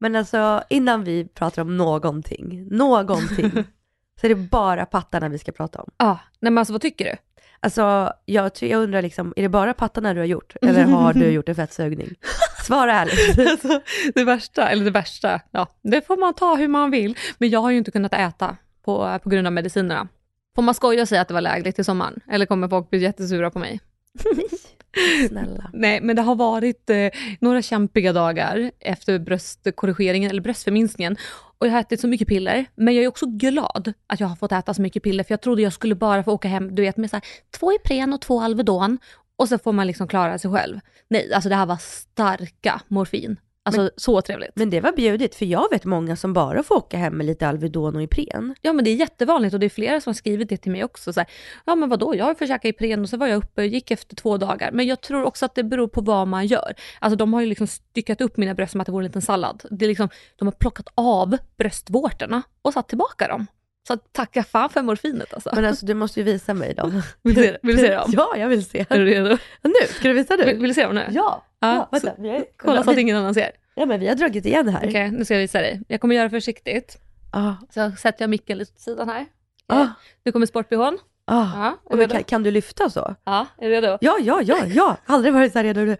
[0.00, 3.50] Men alltså innan vi pratar om någonting, någonting,
[4.20, 5.90] så är det bara pattarna vi ska prata om.
[5.98, 7.16] Ja, nej men alltså vad tycker du?
[7.60, 10.56] Alltså jag, jag undrar liksom, är det bara pattarna du har gjort?
[10.62, 12.14] Eller har du gjort en fettsugning?
[12.64, 13.38] Svara ärligt.
[13.50, 13.80] Alltså,
[14.14, 17.16] det värsta, eller det värsta, ja, det får man ta hur man vill.
[17.38, 20.08] Men jag har ju inte kunnat äta på, på grund av medicinerna.
[20.54, 22.20] Får man skoja och säga att det var lägligt i sommaren?
[22.30, 23.80] Eller kommer folk bli jättesura på mig?
[25.28, 25.70] Snälla.
[25.72, 27.08] Nej, men det har varit eh,
[27.40, 31.16] några kämpiga dagar efter bröstkorrigeringen, eller bröstförminskningen.
[31.58, 34.36] Och jag har ätit så mycket piller, men jag är också glad att jag har
[34.36, 36.82] fått äta så mycket piller, för jag trodde jag skulle bara få åka hem, du
[36.82, 37.24] vet, med så här,
[37.58, 38.98] två Ipren och två Alvedon,
[39.36, 40.80] och så får man liksom klara sig själv.
[41.10, 43.36] Nej, alltså det här var starka morfin.
[43.68, 44.50] Alltså så trevligt.
[44.54, 47.48] Men det var bjudigt, för jag vet många som bara får åka hem med lite
[47.48, 48.54] Alvedon och Ipren.
[48.62, 50.84] Ja men det är jättevanligt och det är flera som har skrivit det till mig
[50.84, 51.12] också.
[51.12, 51.28] Så här,
[51.64, 54.16] ja men vadå, jag har försökt Ipren och så var jag uppe och gick efter
[54.16, 54.70] två dagar.
[54.72, 56.74] Men jag tror också att det beror på vad man gör.
[56.98, 59.22] Alltså de har ju liksom styckat upp mina bröst som att det vore en liten
[59.22, 59.62] sallad.
[59.70, 63.46] Det är liksom, de har plockat av bröstvårtorna och satt tillbaka dem.
[63.88, 65.50] Så tacka fan för morfinet alltså.
[65.54, 67.02] Men alltså du måste ju visa mig dem.
[67.22, 68.10] Vill du se- vill du se dem?
[68.12, 68.86] Ja, jag vill se.
[68.88, 69.36] Är du redo?
[69.62, 70.52] Nu, ska du visa Vill, nu?
[70.54, 71.06] vill du se dem nu?
[71.10, 72.06] Ja, Ja, ja vänta.
[72.16, 73.50] så- vi har- Kolla så att ingen annan ser.
[73.74, 74.88] Ja men vi har dragit igen här.
[74.88, 75.80] Okej, nu ska jag visa dig.
[75.88, 76.98] Jag kommer göra försiktigt.
[77.32, 79.26] Ah, Så sätter jag micken lite åt sidan här.
[79.66, 79.86] ah,
[80.24, 80.98] Nu kommer sportbehån.
[81.26, 81.72] ah.
[81.90, 83.14] Ja, är kan, kan du lyfta så?
[83.24, 83.98] Ja, är du redo?
[84.00, 84.96] Ja, ja, ja, ja.
[85.06, 85.96] Aldrig varit så här redo.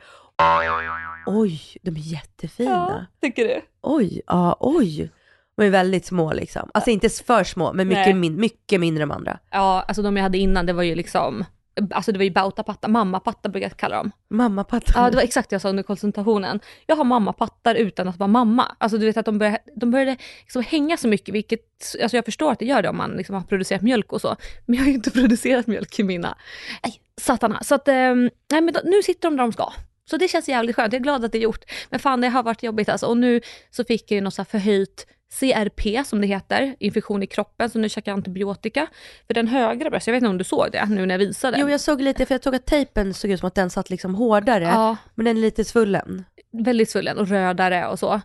[1.26, 3.06] Oj, de är jättefina.
[3.22, 3.60] tycker du?
[3.82, 5.10] Oj, ja, oj.
[5.58, 6.70] De är väldigt små liksom.
[6.74, 9.38] Alltså inte för små, men mycket, min, mycket mindre än andra.
[9.50, 11.44] Ja, alltså de jag hade innan, det var ju liksom,
[11.91, 14.10] alltså det var ju bautapatta, mammapatta brukar jag kalla dem.
[14.30, 15.04] Mammapattan.
[15.04, 16.60] Ja, det var exakt det jag sa under konsultationen.
[16.86, 18.76] Jag har mammapattar utan att vara mamma.
[18.78, 21.60] Alltså du vet att de började, de började liksom hänga så mycket, vilket,
[22.02, 24.36] alltså jag förstår att det gör det om man liksom har producerat mjölk och så.
[24.66, 26.38] Men jag har ju inte producerat mjölk i mina.
[26.84, 27.62] Nej, satana.
[27.62, 28.14] Så att, eh,
[28.50, 29.72] nej men då, nu sitter de där de ska.
[30.10, 31.64] Så det känns jävligt skönt, jag är glad att det är gjort.
[31.90, 33.06] Men fan det har varit jobbigt alltså.
[33.06, 33.40] Och nu
[33.70, 35.06] så fick jag ju något så förhöjt
[35.41, 38.87] CRP som det heter, infektion i kroppen, så nu käkar jag antibiotika.
[39.27, 41.59] För den högra bröstet, jag vet inte om du såg det nu när jag visade.
[41.61, 43.91] Jo, jag såg lite, för jag såg att tejpen såg ut som att den satt
[43.91, 44.65] liksom hårdare.
[44.65, 46.25] Ja, Men den är lite svullen.
[46.53, 48.21] väldigt svullen och rödare och så.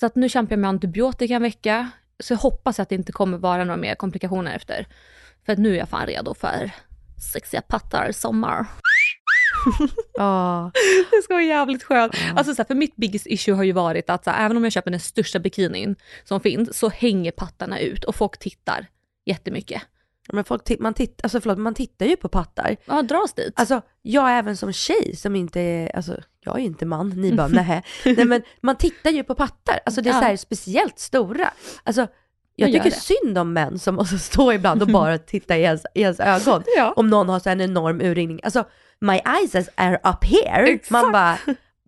[0.00, 1.90] Så att nu kämpar jag med antibiotika en vecka.
[2.18, 4.86] Så jag hoppas att det inte kommer vara några mer komplikationer efter.
[5.46, 6.70] För att nu är jag fan redo för
[7.32, 8.66] sexiga pattar sommar.
[10.14, 10.70] Ja.
[11.10, 12.14] Det ska vara jävligt skönt.
[12.36, 14.64] Alltså så här, för mitt biggest issue har ju varit att så här, även om
[14.64, 18.86] jag köper den största bikinin som finns så hänger pattarna ut och folk tittar
[19.26, 19.82] jättemycket.
[20.32, 22.76] Men folk, man, titt, alltså förlåt, man tittar ju på pattar.
[22.84, 23.52] Ja, dras dit.
[23.56, 27.32] Alltså jag även som tjej som inte är, alltså jag är ju inte man, ni
[27.32, 27.82] bara nähä.
[28.04, 30.20] Nej men man tittar ju på pattar, alltså det är Ja.
[30.20, 31.50] så här speciellt stora.
[31.84, 32.06] Alltså
[32.56, 32.96] jag tycker det.
[32.96, 36.62] synd om män som måste stå ibland och bara titta i ens, i ens ögon.
[36.76, 36.92] Ja.
[36.96, 38.40] Om någon har så en enorm urringning.
[38.42, 38.64] Alltså
[39.00, 40.66] my eyes are up here.
[40.72, 40.90] Exakt.
[40.90, 41.38] Man bara,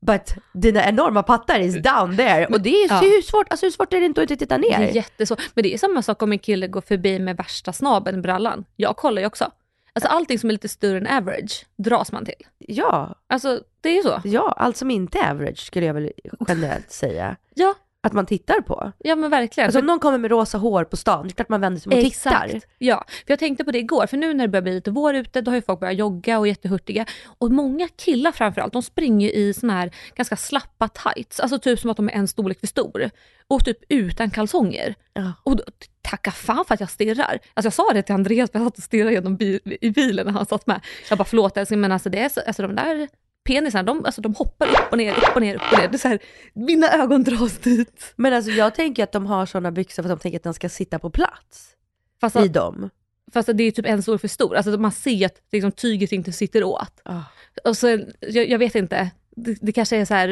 [0.06, 2.47] but dina enorma pattar is down there.
[2.47, 2.99] Och det är Ja.
[3.00, 4.78] hur svårt, alltså hur svårt är det inte att titta ner?
[4.78, 5.41] Det är jättesvårt.
[5.55, 8.65] Men det är samma sak om en kille går förbi med värsta snabeln brallan.
[8.77, 9.51] Jag kollar ju också.
[9.95, 12.34] Alltså allting som är lite större än average dras man till.
[12.59, 14.21] Ja, Alltså det är ju så.
[14.25, 16.12] ja, allt som inte är average skulle jag väl
[16.49, 17.36] generellt säga.
[17.54, 18.93] Ja, Att man tittar på.
[18.99, 19.66] ja men verkligen.
[19.66, 21.93] Alltså om någon kommer med rosa hår på stan, det är klart man vänder sig
[21.93, 22.60] om och tittar.
[22.78, 25.15] Ja, för jag tänkte på det igår, för nu när det börjar bli lite vår
[25.15, 27.07] ute, då har ju folk börjat jogga och är jättehurtiga.
[27.39, 31.91] Och många killar framförallt, de springer i såna här ganska slappa tights, alltså typ som
[31.91, 33.10] att de är en storlek för stor.
[33.47, 34.95] Och typ utan kalsonger.
[35.13, 35.33] Ja.
[35.43, 35.65] Och då,
[36.03, 37.39] tacka fan för att jag stirrar.
[37.55, 40.27] Alltså jag sa det till Andreas, för jag satt och stirrade genom bil, i bilen
[40.27, 40.81] när han satt med.
[41.09, 43.09] Jag bara förlåt älskling, men alltså, det är så, alltså de där
[43.44, 45.89] penisarna, de, alltså, de hoppar upp och ner, upp och ner, upp och ner.
[45.89, 46.18] Det är så här,
[46.53, 48.12] mina ögon dras dit.
[48.16, 50.54] Men alltså jag tänker att de har sådana byxor för att de tänker att den
[50.54, 51.68] ska sitta på plats
[52.21, 52.91] Fast, i att, dem.
[53.33, 54.56] fast att det är typ en stor för stor.
[54.56, 57.00] Alltså man ser att liksom, tyget inte sitter åt.
[57.03, 57.21] Ah.
[57.65, 57.89] Och så,
[58.21, 60.28] jag, jag vet inte, det, det kanske är så här,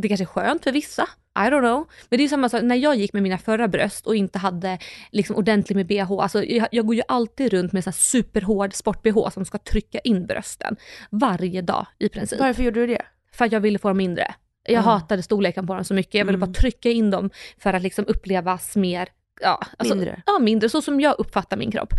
[0.00, 1.08] det kanske är skönt för vissa.
[1.36, 1.86] I don't know.
[2.08, 4.78] Men det är samma sak när jag gick med mina förra bröst och inte hade
[5.10, 6.12] liksom ordentligt med bh.
[6.12, 10.26] Alltså jag, jag går ju alltid runt med så superhård sport-bh som ska trycka in
[10.26, 10.76] brösten.
[11.10, 12.40] Varje dag i princip.
[12.40, 13.02] Varför gjorde du det?
[13.32, 14.34] För att jag ville få dem mindre.
[14.66, 14.90] Jag Aha.
[14.92, 16.14] hatade storleken på dem så mycket.
[16.14, 16.48] Jag ville Mm.
[16.52, 19.08] bara trycka in dem för att liksom upplevas mer,
[19.40, 20.22] ja, alltså, Mindre.
[20.26, 20.68] Ja, mindre.
[20.68, 21.94] Så som jag uppfattar min kropp.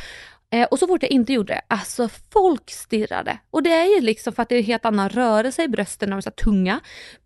[0.56, 3.38] Eh, och så fort jag inte gjorde det, alltså folk stirrade.
[3.52, 6.10] Och det är ju liksom för att det är en helt annan rörelse i brösten,
[6.10, 6.80] de är så tunga.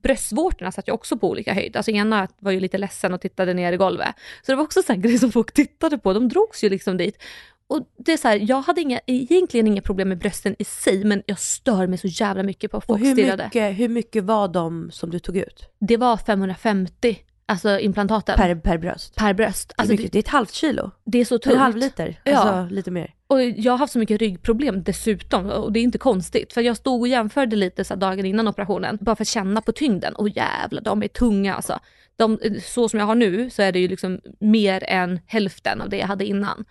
[0.03, 1.75] Bröstvårtorna satt ju också på olika höjd.
[1.77, 4.15] Alltså ena var ju lite ledsen och tittade ner i golvet.
[4.45, 7.23] Så det var också en grej som folk tittade på, de drogs ju liksom dit.
[7.67, 11.03] Och det är så här, jag hade inga, egentligen inga problem med brösten i sig,
[11.03, 13.43] men jag stör mig så jävla mycket på att Och folk hur stirrade.
[13.43, 15.69] mycket, hur mycket var de som du tog ut?
[15.79, 18.35] Det var 550, alltså implantaten.
[18.37, 19.15] Per, per bröst?
[19.15, 19.67] per bröst.
[19.69, 20.91] Det är, Alltså, det, det är ett halvt kilo.
[21.05, 21.57] det är så En tungt.
[21.57, 22.19] halv liter.
[22.23, 22.37] Ja.
[22.37, 23.13] Alltså lite mer.
[23.29, 26.53] Och jag har haft så mycket ryggproblem dessutom och det är inte konstigt.
[26.53, 29.71] För jag stod och jämförde lite så dagen innan operationen bara för att känna på
[29.71, 30.15] tyngden.
[30.15, 31.79] Och jävlar, de är tunga alltså.
[32.15, 35.89] De, så som jag har nu så är det ju liksom mer än hälften av
[35.89, 36.65] det jag hade innan.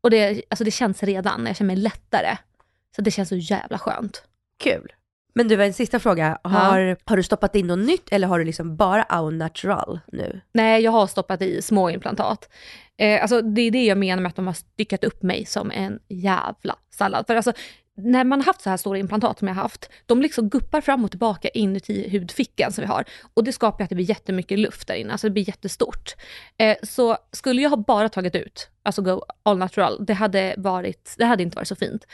[0.00, 2.36] Och det, alltså det känns redan, jag känner mig lättare.
[2.96, 4.22] Så det känns så jävla skönt.
[4.58, 4.92] Kul.
[5.34, 6.38] Men du, en sista fråga.
[6.42, 10.40] Har, har du stoppat in något nytt eller har du liksom bara au natural nu?
[10.52, 12.48] Nej, jag har stoppat i små implantat.
[12.98, 15.70] Eh, alltså, det är det jag menar med att de har styckat upp mig som
[15.70, 17.26] en jävla sallad.
[17.26, 17.52] För alltså,
[17.96, 20.80] när man har haft så här stora implantat som jag har haft, de liksom guppar
[20.80, 23.04] fram och tillbaka inuti hudfickan som vi har.
[23.34, 26.14] Och det skapar att det blir jättemycket luft där inne, alltså det blir jättestort.
[26.58, 31.14] Eh, så skulle jag ha bara tagit ut, alltså go all natural, det hade, varit,
[31.18, 32.06] det hade inte varit så fint.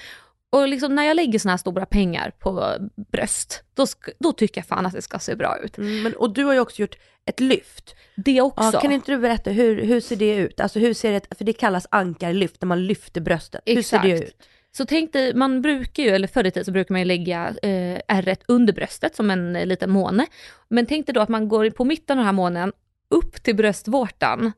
[0.51, 2.77] Och liksom när jag lägger såna här stora pengar på
[3.13, 3.87] bröst, då,
[4.19, 5.79] då tycker jag fan att det ska se bra ut.
[5.79, 7.95] Mm, men, och du har ju också gjort ett lyft.
[8.17, 8.71] Det också.
[8.73, 10.61] Ja, kan inte du berätta, hur, hur ser det ut?
[10.61, 13.63] Alltså hur ser det, för det kallas ankarlyft när man lyfter bröstet.
[13.67, 14.29] Hur ser det Exakt.
[14.29, 14.47] ut?
[14.73, 17.49] Så tänk dig, man brukar ju, eller förr i tiden så brukar man ju lägga
[17.63, 20.27] eh, ärret under bröstet som en eh, liten måne.
[20.69, 22.73] Men tänk dig då att man går på mitten av den här månen
[23.11, 24.53] upp till bröstvårtan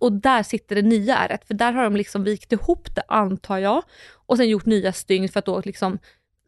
[0.00, 3.58] och där sitter det nya ärret, för där har de liksom vikt ihop det antar
[3.58, 3.82] jag
[4.26, 5.98] och sen gjort nya stygn för att då liksom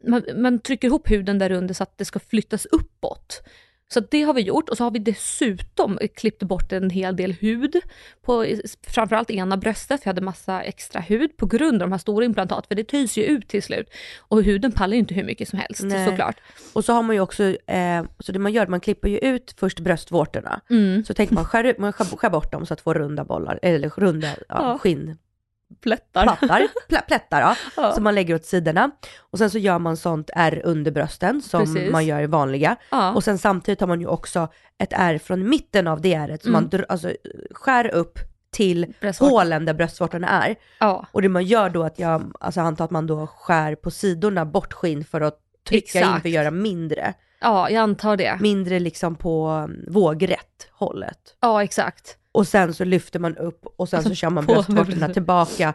[0.07, 3.43] man, man trycker ihop huden där under så att det ska flyttas uppåt.
[3.93, 7.31] Så det har vi gjort och så har vi dessutom klippt bort en hel del
[7.33, 7.75] hud
[8.25, 8.45] på
[8.87, 12.25] framförallt ena bröstet, för jag hade massa extra hud på grund av de här stora
[12.25, 13.89] implantat, för det töjs ju ut till slut.
[14.19, 16.07] Och huden pallar ju inte hur mycket som helst Nej.
[16.09, 16.35] såklart.
[16.73, 19.55] Och så har man ju också, eh, så det man gör, man klipper ju ut
[19.57, 20.61] först bröstvårtorna.
[20.69, 21.05] Mm.
[21.05, 23.59] Så tänker man skär, ut- man skär, skär bort dem så att få runda bollar,
[23.61, 24.77] eller runda ja, Ja.
[24.77, 25.17] skinn,
[25.81, 26.23] Plättar.
[26.23, 27.91] plattar, pla, plättar ja, Ja.
[27.93, 28.91] som man lägger åt sidorna.
[29.19, 31.91] Och sen så gör man sånt R under brösten som Precis.
[31.91, 32.75] man gör i vanliga.
[32.89, 33.13] Ja.
[33.13, 34.47] Och sen samtidigt har man ju också
[34.77, 36.63] ett R från mitten av det ärret som Mm.
[36.63, 37.11] man dr- alltså,
[37.51, 38.19] skär upp
[38.51, 39.33] till Bröstvårtan.
[39.37, 40.55] hålen där bröstvårtorna är.
[40.79, 41.05] ja.
[41.11, 43.91] Och det man gör då att jag, alltså jag antar att man då skär på
[43.91, 45.37] sidorna bort skinn för att
[45.69, 46.21] trycka in Exakt.
[46.21, 47.13] för att göra mindre.
[47.41, 48.37] ja, jag antar det.
[48.41, 51.35] Mindre liksom på vågrätt hållet.
[51.41, 52.17] Ja, exakt.
[52.31, 55.73] Och sen så lyfter man upp och sen så Alltså kör man bröstvårtorna tillbaka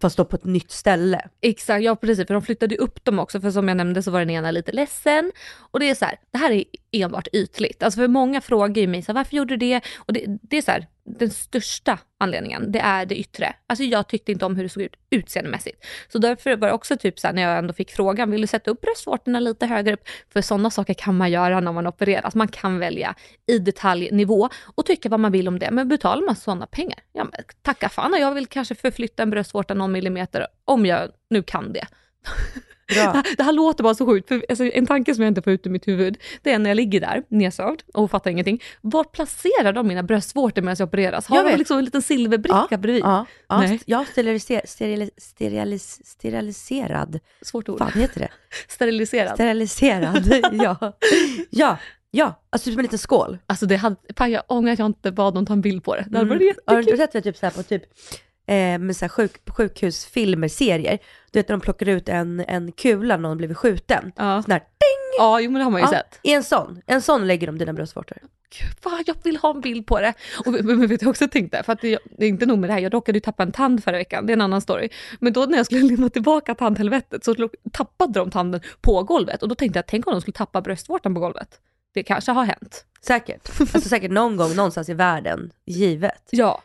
[0.00, 1.28] fast då på ett nytt ställe.
[1.40, 4.18] Exakt, ja precis, för de flyttade upp dem också, för som jag nämnde så var
[4.18, 5.32] den ena lite ledsen.
[5.58, 7.82] Och det är så här, det här är enbart ytligt.
[7.82, 9.80] Alltså för många frågar ju mig så här, varför gjorde du det?
[9.96, 10.86] Och det, det är så här,
[11.18, 13.54] den största anledningen, det är det yttre.
[13.66, 15.84] Alltså jag tyckte inte om hur det såg ut utseendemässigt.
[16.08, 18.46] Så därför var det också typ så här, när jag ändå fick frågan, vill du
[18.46, 20.08] sätta upp bröstvårtorna lite högre upp?
[20.32, 22.24] För sådana saker kan man göra när man opereras.
[22.24, 23.14] Alltså, man kan välja
[23.46, 25.70] i detaljnivå och tycka vad man vill om det.
[25.70, 29.30] Men betalar man sådana pengar, ja men tacka fan och jag vill kanske förflytta en
[29.30, 31.86] bröstvårta någon millimeter om jag nu kan det.
[32.94, 33.22] Bra.
[33.36, 35.66] Det här låter bara så sjukt, för alltså, en tanke som jag inte får ut
[35.66, 38.62] ur mitt huvud, det är när jag ligger där nedsövd och fattar ingenting.
[38.80, 41.26] Var placerar de mina bröstvårtor medan jag opereras?
[41.26, 43.02] Har Jag de liksom en liten silverbricka bredvid?
[43.02, 43.80] Ja, ja, Nej.
[43.86, 47.20] ja steriliser, sterilis, sterilis, steriliserad.
[47.42, 47.78] Svårt ord.
[47.78, 48.28] Fan heter det?
[48.68, 49.34] Steriliserad.
[49.34, 50.92] Steriliserad, ja.
[51.50, 51.76] Ja,
[52.10, 53.38] ja, alltså typ en liten skål.
[53.46, 55.96] Alltså det hade, fan jag ångrar att jag inte bad dem ta en bild på
[55.96, 56.04] det.
[56.08, 56.54] Det hade varit Mm.
[56.66, 56.92] Har jättekul.
[56.92, 57.82] du sett det typ så här på typ
[58.50, 60.98] eh, med så sjuk, sjukhusfilmer, serier?
[61.30, 64.12] Du vet när de plockar ut en, en kula när någon blivit skjuten.
[64.16, 64.42] Ja.
[64.42, 64.62] Sån här,
[65.18, 66.20] ja, jo men det har man ju ja, sett.
[66.22, 68.18] I en sån, en sån lägger de dina bröstvårtor.
[68.58, 70.14] Gud, jag vill ha en bild på det.
[70.44, 72.74] Och men, vet du också tänkte, för att det, det är inte nog med det
[72.74, 74.88] här, jag råkade ju tappa en tand förra veckan, det är en annan story.
[75.20, 79.48] Men då när jag skulle lämna tillbaka tandhelvetet så tappade de tanden på golvet och
[79.48, 81.60] då tänkte jag, tänk om de skulle tappa bröstvårtan på golvet.
[81.94, 82.84] Det kanske har hänt.
[83.02, 83.60] Säkert.
[83.60, 86.28] Alltså säkert någon gång någonstans i världen, givet.
[86.30, 86.62] Ja.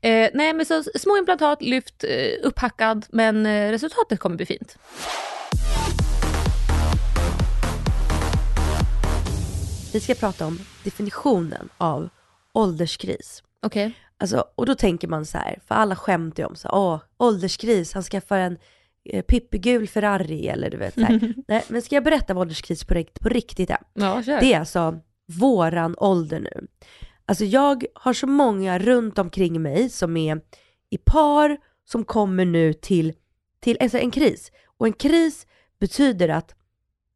[0.00, 4.76] Eh, nej men så små implantat, lyft, eh, upphackad, men eh, resultatet kommer bli fint.
[9.92, 12.08] Vi ska prata om definitionen av
[12.52, 13.42] ålderskris.
[13.62, 13.94] Okej.
[14.18, 17.00] Alltså, och då tänker man så här, för alla skämtar ju om så här, åh,
[17.16, 18.58] ålderskris, han skaffar en
[19.04, 21.34] eh, Pippi-gul Ferrari eller du vet så här.
[21.48, 23.78] Nej, men ska jag berätta vad ålderskris på, på riktigt är?
[23.94, 24.40] Ja, kör.
[24.40, 26.66] Det är alltså våran ålder nu.
[27.26, 30.40] Alltså jag har så många runt omkring mig som är
[30.90, 33.12] i par som kommer nu till,
[33.60, 34.52] till alltså en kris.
[34.78, 35.46] Och en kris
[35.80, 36.54] betyder att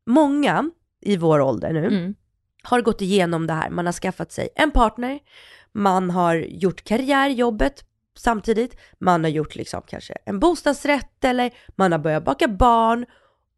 [0.07, 2.15] många i vår ålder nu Mm.
[2.63, 3.71] har gått igenom det här.
[3.71, 5.19] Man har skaffat sig en partner,
[5.73, 7.85] man har gjort karriär, jobbet
[8.19, 13.07] samtidigt, man har gjort liksom kanske en bostadsrätt eller man har börjat baka barn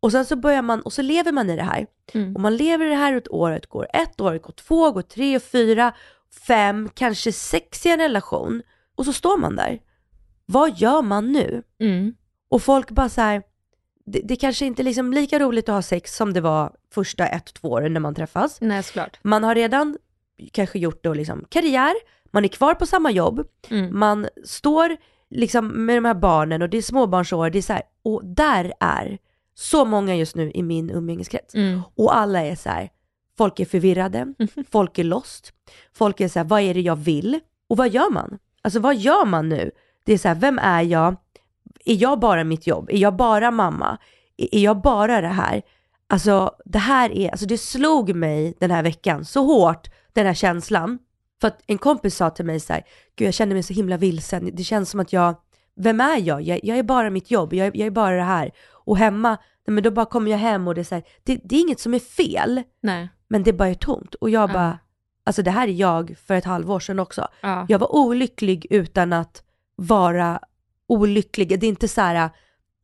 [0.01, 1.87] och sen så börjar man och så lever man i det här.
[2.15, 2.35] Mm.
[2.35, 5.03] Och man lever i det här och ett året går ett, året går två, går
[5.03, 5.93] tre, fyra,
[6.47, 8.63] fem, kanske sex i en relation
[8.97, 9.81] och så står man där.
[10.47, 11.63] Vad gör man nu?
[11.81, 12.15] Mm.
[12.49, 13.43] Och folk bara så här,
[14.07, 17.27] det, det kanske inte är liksom lika roligt att ha sex som det var första
[17.27, 18.59] ett, två åren när man träffas.
[18.61, 19.19] Nej, såklart.
[19.23, 19.99] Man har redan
[20.53, 21.95] kanske gjort då liksom karriär,
[22.31, 23.99] man är kvar på samma jobb, Mm.
[23.99, 24.97] man står
[25.31, 28.73] liksom med de här barnen och det är småbarnsår, det är så här, och där
[28.81, 29.19] är
[29.55, 31.55] så många just nu i min umgängeskrets.
[31.55, 31.81] Mm.
[31.97, 32.91] Och alla är så här,
[33.41, 34.35] folk är förvirrade,
[34.71, 35.53] folk är lost,
[35.95, 37.41] folk är så här, vad är det jag vill?
[37.69, 38.39] Och vad gör man?
[38.63, 39.71] Alltså vad gör man nu?
[40.05, 41.17] Det är så här, vem är jag?
[41.85, 42.91] Är jag bara mitt jobb?
[42.91, 43.99] Är jag bara mamma?
[44.37, 45.63] Är jag bara det här?
[46.07, 50.35] Alltså det här är, alltså det slog mig den här veckan så hårt, den här
[50.35, 50.99] känslan.
[51.41, 52.83] För att en kompis sa till mig så här,
[53.17, 55.35] gud jag känner mig så himla vilsen, det känns som att jag,
[55.77, 56.43] vem är jag?
[56.43, 58.51] Jag, jag är bara mitt jobb, jag, jag är bara det här.
[58.71, 59.29] Och hemma,
[59.67, 61.61] nej men då bara kommer jag hem och det är så här, det, det är
[61.61, 63.09] inget som är fel, Nej.
[63.31, 64.15] Men det bara är tomt.
[64.15, 64.55] Och jag Ja.
[64.55, 64.79] bara,
[65.25, 67.29] alltså det här är jag för ett halvår sedan också.
[67.41, 67.67] Ja.
[67.69, 69.43] Jag var olycklig utan att
[69.77, 70.41] vara
[70.87, 71.49] olycklig.
[71.61, 72.31] Det är inte så här,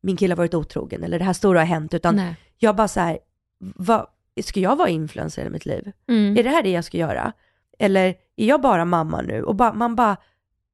[0.01, 2.35] min kille har varit otrogen eller det här stora har hänt, utan Nej.
[2.57, 3.19] jag bara så här,
[3.59, 4.07] vad,
[4.43, 5.91] ska jag vara influencer i mitt liv?
[6.09, 6.37] Mm.
[6.37, 7.33] Är det här det jag ska göra?
[7.79, 9.43] Eller är jag bara mamma nu?
[9.43, 10.17] Och ba, man bara,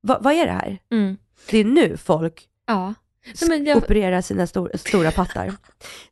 [0.02, 0.78] "Va- vad är det här?
[0.92, 1.18] Mm.
[1.50, 2.94] Det är nu folk Ja.
[3.48, 5.54] Nej, jag, opererar sina stor, stora pattar.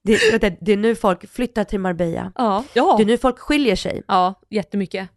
[0.03, 2.31] Det, du, det är nu folk flyttar till Marbella.
[2.35, 2.63] ja.
[2.73, 2.95] Ja.
[2.97, 4.03] Det är nu folk skiljer sig.
[4.07, 5.09] ja, jättemycket.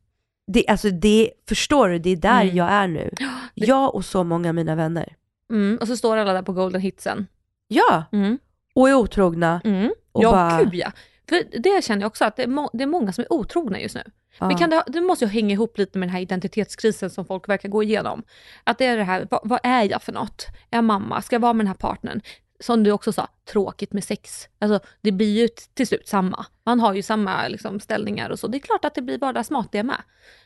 [0.47, 2.57] Det, alltså det, förstår du, det är där Mm.
[2.57, 3.11] jag är nu.
[3.55, 5.15] Jag och så många av mina vänner.
[5.51, 5.79] Mm.
[5.81, 7.27] Och så står alla där på golden hitsen.
[7.69, 8.39] Ja, Mm.
[8.75, 9.61] och är otrogna.
[9.65, 9.93] Mm.
[10.13, 10.93] Och ja, bara- gud ja.
[11.29, 13.81] För det känner jag också att det är, må- det är många som är otrogna
[13.81, 14.03] just nu.
[14.39, 14.47] Ja.
[14.49, 17.49] Men kan det, det måste ju hänga ihop lite med den här identitetskrisen som folk
[17.49, 18.23] verkar gå igenom.
[18.65, 20.47] Att det är det här, vad, vad är jag för något?
[20.71, 21.23] Är jag mamma?
[21.23, 22.21] Ska jag vara med den här partnern?
[22.61, 24.49] Som du också sa, tråkigt med sex.
[24.59, 26.47] Alltså det blir ju till slut samma.
[26.65, 28.47] Man har ju samma liksom, ställningar och så.
[28.47, 29.87] Det är klart att det blir vardagsmat med.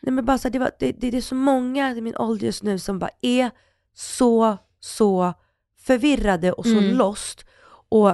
[0.00, 2.16] Nej men bara så här, det, var, det, det, det är så många i min
[2.16, 3.50] ålder just nu som bara är
[3.94, 5.34] så, så
[5.80, 6.96] förvirrade och så Mm.
[6.96, 7.44] lost.
[7.88, 8.12] Och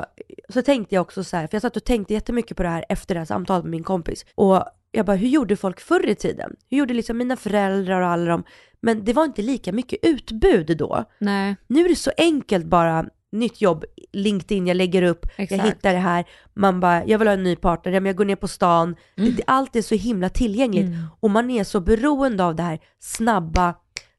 [0.49, 2.85] så tänkte jag också så här, för jag satt och tänkte jättemycket på det här
[2.89, 4.27] efter det här samtalet med min kompis.
[4.35, 6.57] Och jag bara, hur gjorde folk förr i tiden?
[6.71, 8.45] Hur gjorde liksom mina föräldrar och alla dem?
[8.81, 11.05] Men det var inte lika mycket utbud då.
[11.19, 15.65] Nej, Nu är det så enkelt bara, nytt jobb, LinkedIn, jag lägger upp, jag Exakt.
[15.69, 18.37] hittar det här, man bara, jag vill ha en ny partner, men jag går ner
[18.37, 21.07] på stan, det, det, allt är så himla tillgängligt Mm.
[21.21, 23.75] och man är så beroende av det här snabba,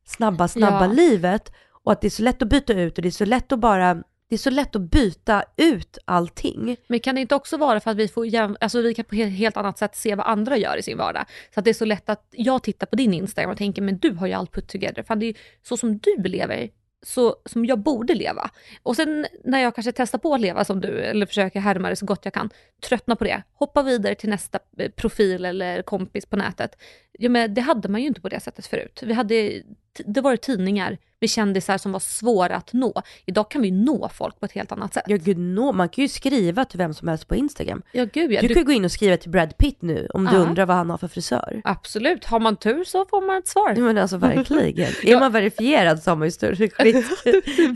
[0.05, 0.91] snabba, snabba Ja.
[0.93, 1.51] livet
[1.83, 3.59] och att det är så lätt att byta ut och det är så lätt att
[3.59, 3.97] bara,
[4.29, 6.77] det är så lätt att byta ut allting.
[6.87, 8.57] Men kan det inte också vara för att vi, får jäm...
[8.59, 11.25] alltså, vi kan på ett helt annat sätt se vad andra gör i sin vardag?
[11.53, 13.97] Så att det är så lätt att jag tittar på din Instagram och tänker, men
[13.97, 15.03] du har ju allt put together.
[15.03, 16.69] Fan, det är ju så som du lever,
[17.05, 18.49] så som jag borde leva.
[18.83, 21.95] Och sen när jag kanske testar på att leva som du, eller försöker härma det
[21.95, 22.49] så gott jag kan,
[22.87, 26.81] tröttna på det, hoppa vidare till nästa eh, profil eller kompis på nätet.
[27.11, 29.03] Ja, men det hade man ju inte på det sättet förut.
[29.05, 29.61] Vi hade,
[30.05, 33.01] det var ju tidningar med kändisar som var svåra att nå.
[33.25, 35.03] Idag kan vi nå folk på ett helt annat sätt.
[35.07, 37.81] Ja gud, no, man kan ju skriva till vem som helst på Instagram.
[37.91, 38.41] Ja, gud ja.
[38.41, 40.65] Du Du- kan ju gå in och skriva till Brad Pitt nu om du undrar
[40.65, 41.61] vad han har för frisör.
[41.63, 43.73] Absolut, har man tur så får man ett svar.
[43.77, 44.89] Ja, men alltså verkligen.
[45.03, 45.19] Är Ja.
[45.19, 46.55] man verifierad så har man ju större,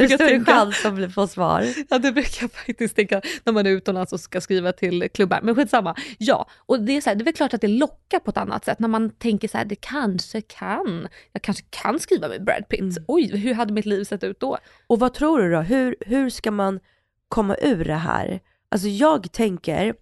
[0.10, 1.66] större chans att få svar.
[1.90, 5.40] Ja, det brukar jag faktiskt tänka när man är utomlands och ska skriva till klubbar.
[5.44, 5.96] Men skitsamma.
[6.18, 8.38] Ja, och det är, så här, det är väl klart att det lockar på ett
[8.38, 11.08] annat sätt när man tänker så här, det kanske kan.
[11.34, 12.98] Jag kanske kan skriva med Brad Pitt.
[13.08, 14.58] Oj, hur hade mitt liv sett ut då?
[14.88, 15.60] Och vad tror du då?
[15.62, 16.80] Hur, hur ska man
[17.28, 18.40] komma ur det här?
[18.70, 19.94] Alltså jag tänker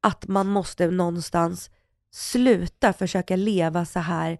[0.00, 1.70] att man måste någonstans
[2.12, 4.38] sluta försöka leva så här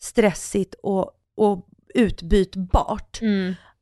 [0.00, 3.18] stressigt och, och utbytbart.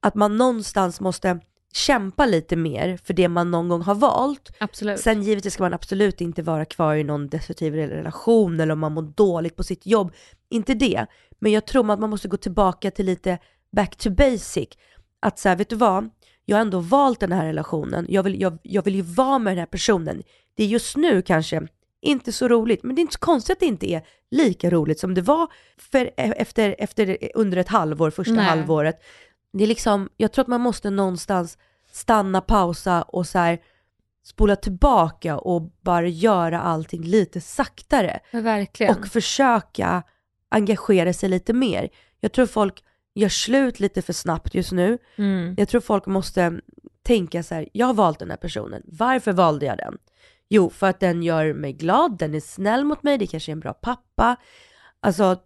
[0.00, 1.40] Att man någonstans måste
[1.72, 4.50] kämpa lite mer för det man någon gång har valt.
[4.58, 5.00] Absolut.
[5.00, 8.92] Sen givetvis ska man absolut inte vara kvar i någon destruktiv relation eller om man
[8.92, 10.12] mår dåligt på sitt jobb.
[10.50, 11.06] Inte det.
[11.38, 13.38] Men jag tror att man måste gå tillbaka till lite
[13.72, 14.68] back to basic.
[15.20, 16.10] Att så här, vet du vad?
[16.44, 18.06] Jag har ändå valt den här relationen.
[18.08, 20.22] Jag vill, jag, jag vill ju vara med den här personen.
[20.54, 21.68] Det är just nu kanske
[22.00, 25.00] inte så roligt, men det är inte så konstigt att det inte är lika roligt
[25.00, 25.46] som det var
[25.76, 28.44] för, efter, efter, under ett halvår, första Nej.
[28.44, 29.02] halvåret.
[29.52, 31.58] Det är liksom, jag tror att man måste någonstans
[31.92, 33.58] stanna, pausa och så här
[34.24, 38.20] spola tillbaka och bara göra allting lite saktare.
[38.30, 38.96] Verkligen.
[38.96, 40.02] Och försöka
[40.48, 41.88] engagera sig lite mer.
[42.20, 44.98] Jag tror folk gör slut lite för snabbt just nu.
[45.16, 45.54] mm.
[45.58, 46.60] Jag tror folk måste
[47.02, 49.98] tänka så här, jag har valt den här personen, varför valde jag den?
[50.48, 53.52] Jo, för att den gör mig glad, den är snäll mot mig, det kanske är
[53.52, 54.36] en bra pappa.
[55.00, 55.36] Alltså,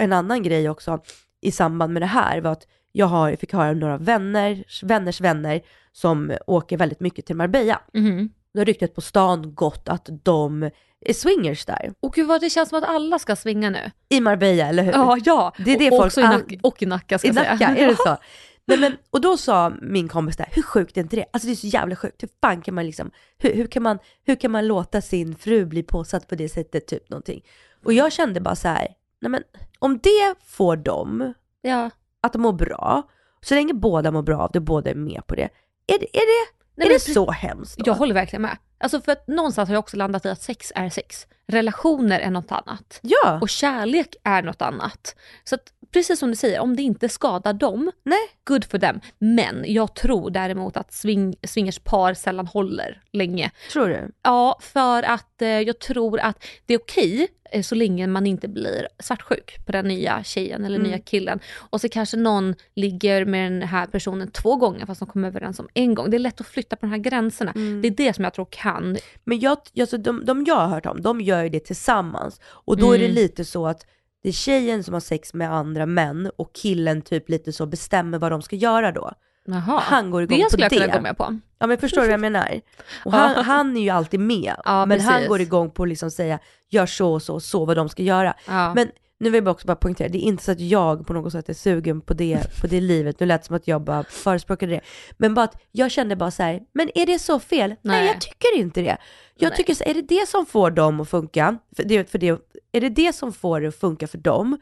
[0.00, 1.02] en annan grej också
[1.40, 5.60] i samband med det här var att jag har, fick höra några vänner, vänners vänner
[5.92, 7.80] som åker väldigt mycket till Marbella.
[7.94, 8.30] Mhm.
[8.54, 10.62] Då har ryktet på stan gått att de
[11.06, 11.94] är swingers där.
[12.00, 13.90] Och gud vad det känns som att alla ska svinga nu.
[14.08, 14.92] I Marbella, eller hur?
[14.92, 15.52] Ja, ja.
[15.58, 17.36] Det är det och, folk också i all- Nack- och i Nacka ska I jag
[17.36, 17.52] säga.
[17.52, 18.16] Nacka, är det så?
[18.66, 21.24] Nej, men, och då sa min kompis där, hur sjukt är inte det?
[21.32, 22.22] Alltså det är så jävla sjukt.
[22.22, 25.64] Hur fan kan man liksom, hur, hur, kan, man, hur kan man låta sin fru
[25.66, 27.44] bli påsatt på det sättet, typ någonting?
[27.84, 28.88] Och jag kände bara så här,
[29.20, 29.42] nej men
[29.78, 31.90] om det får dem Ja.
[32.22, 33.02] Att må bra,
[33.40, 35.48] så länge båda mår bra av det, båda är med på det,
[35.86, 37.82] är det, är det, Nej, är det så hemskt då?
[37.86, 38.56] Jag håller verkligen med.
[38.78, 41.26] Alltså för att någonstans har jag också landat i att sex är sex.
[41.46, 43.00] Relationer är något annat.
[43.02, 45.16] Ja, Och kärlek är något annat.
[45.44, 49.00] Så att, precis som du säger, om det inte skadar dem, nej, good for them.
[49.18, 53.50] Men jag tror däremot att swing, swingerspar sällan håller länge.
[53.72, 54.10] tror du?
[54.22, 58.48] Ja, för att eh, jag tror att det är okej eh, så länge man inte
[58.48, 60.90] blir svartsjuk på den nya tjejen eller Mm.
[60.90, 61.40] nya killen.
[61.70, 65.58] Och så kanske någon ligger med den här personen två gånger fast de kommer överens
[65.60, 66.10] om en gång.
[66.10, 67.50] Det är lätt att flytta på de här gränserna.
[67.50, 67.82] Mm.
[67.82, 68.96] Det är det som jag tror kan.
[69.24, 72.40] Men jag, alltså de, de jag har hört om, de gör ju det tillsammans.
[72.44, 73.14] Och då är det Mm.
[73.14, 73.86] lite så att
[74.22, 78.18] det är tjejen som har sex med andra män och killen typ lite så bestämmer
[78.18, 79.12] vad de ska göra då.
[79.44, 80.76] Jaha, Han går igång det på skulle jag det.
[80.78, 81.38] kunna gå med på.
[81.58, 82.60] Ja men förstår du vad jag menar?
[83.04, 85.28] Och han, han är ju alltid med, Ja, men han precis.
[85.28, 86.38] går igång på att liksom säga
[86.70, 88.34] gör så och så och så vad de ska göra.
[88.48, 88.74] Ja.
[88.74, 88.90] Men
[89.22, 91.48] nu vill jag också bara poängtera, det är inte så att jag på något sätt
[91.48, 94.72] är sugen på det, på det livet, nu lät det som att jag bara förespråkade
[94.72, 94.80] det.
[95.16, 97.68] Men bara att jag kände bara så här, men är det så fel?
[97.68, 98.06] Nej, Nej.
[98.06, 98.96] jag tycker inte det.
[99.34, 99.56] Jag Nej.
[99.56, 102.28] tycker så, är det det som får dem att funka, för det, för det,
[102.72, 104.58] är det det som får det att funka för dem,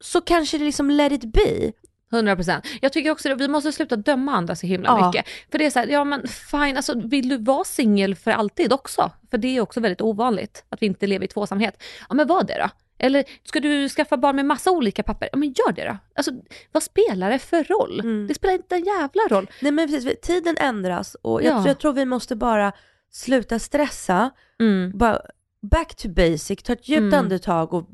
[0.00, 1.72] så kanske det liksom let it be.
[2.12, 2.60] 100%.
[2.80, 5.06] Jag tycker också att vi måste sluta döma andra så himla Ja.
[5.06, 5.26] mycket.
[5.50, 8.72] För det är så här, ja men fine, alltså vill du vara singel för alltid
[8.72, 9.10] också?
[9.30, 11.82] För det är också väldigt ovanligt att vi inte lever i tvåsamhet.
[12.08, 12.68] Ja men var det då.
[12.98, 15.28] Eller ska du skaffa barn med massa olika papper?
[15.32, 15.96] Ja men gör det då.
[16.14, 16.32] Alltså
[16.72, 18.00] vad spelar det för roll?
[18.00, 18.26] Mm.
[18.26, 19.50] Det spelar inte en jävla roll.
[19.60, 21.66] Nej men precis, tiden ändras och jag, Ja.
[21.68, 22.72] jag tror vi måste bara
[23.10, 24.30] sluta stressa,
[24.60, 24.98] Mm.
[24.98, 25.20] bara
[25.62, 27.14] back to basic, ta ett djupt Mm.
[27.14, 27.88] andetag och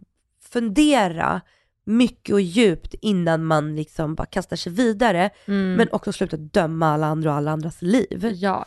[0.51, 1.41] fundera
[1.85, 5.31] mycket och djupt innan man liksom bara kastar sig vidare.
[5.47, 5.73] Mm.
[5.75, 8.31] Men också sluta döma alla andra och alla andras liv.
[8.35, 8.67] Ja.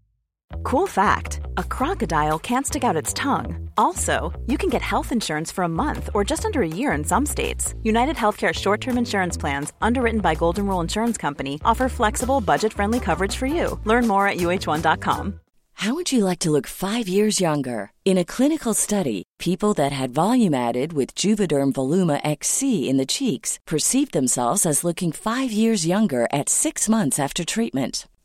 [0.63, 3.69] Cool fact a crocodile can't stick out its tongue.
[3.77, 7.03] Also, you can get health insurance for a month or just under a year in
[7.03, 7.73] some states.
[7.83, 12.73] United Healthcare short term insurance plans, underwritten by Golden Rule Insurance Company, offer flexible, budget
[12.73, 13.79] friendly coverage for you.
[13.85, 15.39] Learn more at uh1.com.
[15.81, 17.91] How would you like to look five years younger?
[18.05, 23.05] In a clinical study, people that had volume added with Juvederm Voluma XC in the
[23.07, 28.05] cheeks perceived themselves as looking five years younger at six months after treatment.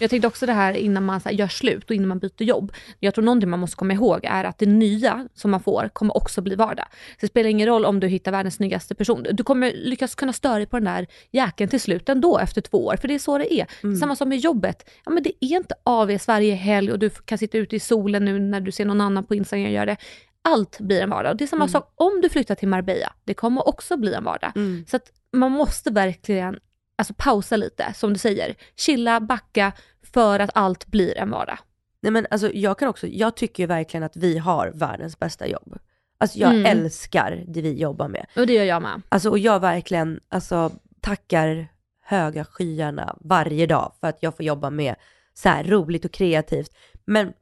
[0.00, 2.72] Jag tänkte också det här innan man här, gör slut och innan man byter jobb.
[2.98, 6.16] Jag tror någonting man måste komma ihåg är att det nya som man får kommer
[6.16, 6.86] också bli vardag.
[6.90, 9.26] Så det spelar ingen roll om du hittar världens snyggaste person.
[9.32, 12.86] Du kommer lyckas kunna störa dig på den där jäkeln till slut ändå efter två
[12.86, 13.66] år, för det är så det är.
[13.82, 13.96] Mm.
[13.96, 14.90] Samma som med jobbet.
[15.04, 18.24] Ja, men det är inte AV varje helg och du kan sitta ute i solen
[18.24, 19.96] nu när du ser någon annan på Instagram göra det.
[20.42, 21.36] Allt blir en vardag.
[21.38, 21.72] Det är samma Mm.
[21.72, 23.12] sak om du flyttar till Marbella.
[23.24, 24.52] Det kommer också bli en vardag.
[24.56, 24.84] Mm.
[24.88, 26.58] Så att man måste verkligen
[26.98, 28.54] alltså, pausa lite, som du säger.
[28.76, 29.72] Chilla, backa,
[30.12, 31.58] för att allt blir en vardag.
[32.02, 35.78] Nej men alltså jag kan också, jag tycker verkligen att vi har världens bästa jobb.
[36.18, 36.66] Alltså jag Mm.
[36.66, 38.26] älskar det vi jobbar med.
[38.36, 39.02] Och det gör jag med.
[39.08, 40.70] Alltså och jag verkligen, alltså
[41.00, 41.68] tackar
[42.02, 44.94] höga skyarna varje dag för att jag får jobba med
[45.34, 46.70] så här roligt och kreativt.
[47.04, 47.32] Men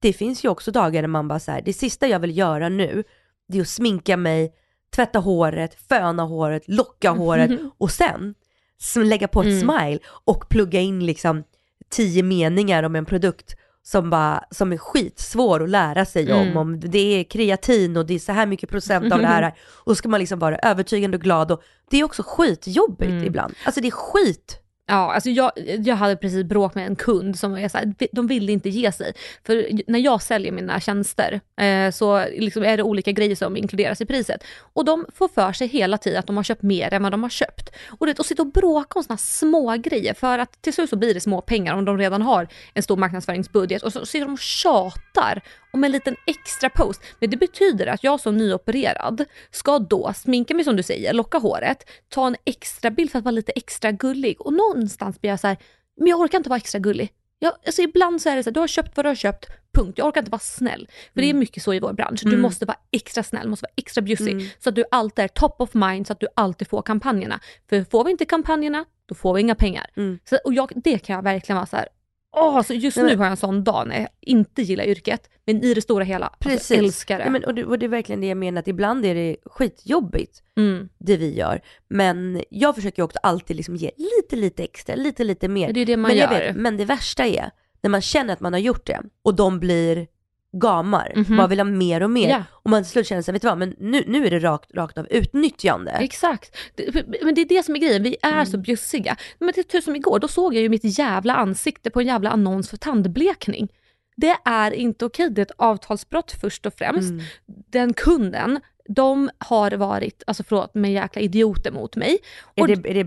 [0.00, 2.68] det finns ju också dagar när man bara så här, det sista jag vill göra
[2.68, 3.04] nu,
[3.48, 4.54] det är att sminka mig,
[4.94, 8.34] tvätta håret, föna håret, locka håret och sen
[8.96, 9.60] lägga på ett Mm.
[9.60, 11.44] smile och plugga in liksom
[11.90, 16.40] tio meningar om en produkt som, bara, som är skitsvår att lära sig om.
[16.42, 16.56] Mm.
[16.56, 16.80] om.
[16.80, 19.54] Det är kreatin och det är så här mycket procent av det här.
[19.84, 21.50] Och ska man liksom vara övertygande och glad.
[21.52, 23.24] Och det är också skitjobbigt Mm.
[23.24, 23.54] ibland.
[23.64, 24.60] Alltså det är skit.
[24.88, 25.50] Ja, alltså jag,
[25.84, 28.92] jag hade precis bråk med en kund som är så här, de ville inte ge
[28.92, 29.12] sig.
[29.46, 34.00] För när jag säljer mina tjänster eh, så liksom är det olika grejer som inkluderas
[34.00, 34.44] i priset.
[34.58, 37.22] Och de får för sig hela tiden att de har köpt mer än vad de
[37.22, 37.70] har köpt.
[37.98, 40.96] Och det, att sitta och bråka om sådana små grejer för att till slut så
[40.96, 43.82] blir det små pengar om de redan har en stor marknadsföringsbudget.
[43.82, 47.02] Och så sitter de och tjatar om en liten extra post.
[47.20, 51.38] Men det betyder att jag som nyopererad ska då sminka mig som du säger, locka
[51.38, 54.40] håret, ta en extra bild för att vara lite extra gullig.
[54.40, 55.56] Och någonstans blir jag så här,
[55.96, 57.12] men jag orkar inte vara extra gullig.
[57.38, 59.46] Jag, alltså ibland så är det så här, du har köpt vad du har köpt,
[59.74, 59.98] punkt.
[59.98, 60.88] Jag orkar inte vara snäll.
[61.14, 62.20] För det är mycket så i vår bransch.
[62.22, 62.40] Du Mm.
[62.42, 64.32] måste vara extra snäll, måste vara extra bjussig.
[64.32, 64.46] Mm.
[64.58, 67.40] Så att du alltid är top of mind, så att du alltid får kampanjerna.
[67.68, 69.86] För får vi inte kampanjerna, då får vi inga pengar.
[69.96, 70.18] Mm.
[70.30, 71.88] Så, och jag, det kan jag verkligen vara så här.
[72.38, 75.64] Åh, så just nu har jag en sån dag när jag inte gillar yrket, men
[75.64, 76.58] i det stora hela, Precis.
[76.58, 77.24] alltså, älskar det.
[77.24, 79.36] Nej, men, och, det och det är verkligen det jag menar, att ibland är det
[79.44, 80.88] skitjobbigt mm.
[80.98, 81.60] det vi gör.
[81.88, 85.72] Men jag försöker också alltid liksom ge lite, lite extra, lite, lite mer.
[85.72, 86.28] Det är det man men, gör.
[86.28, 89.60] vet, men det värsta är när man känner att man har gjort det och de
[89.60, 90.06] blir
[90.58, 91.36] gamar, Mhm.
[91.36, 92.28] bara vill ha mer och mer.
[92.28, 92.42] Ja.
[92.52, 94.74] Och man till slut känner sig, vet du vad, men nu, nu är det rakt,
[94.74, 95.90] rakt av utnyttjande.
[95.90, 96.56] Exakt.
[97.22, 98.46] Men det är det som är grejen, vi är Mm.
[98.46, 99.16] så bjussiga.
[99.38, 102.06] Men det är tur som igår, då såg jag ju mitt jävla ansikte på en
[102.06, 103.68] jävla annons för tandblekning.
[104.16, 107.10] Det är inte okej, det är ett avtalsbrott först och främst.
[107.10, 107.24] Mm.
[107.72, 112.18] Den kunden, de har varit, alltså förlåt, men jäkla idioter mot mig.
[112.54, 113.04] Är Och- det, är det